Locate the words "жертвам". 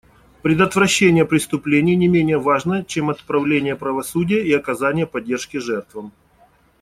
5.57-6.11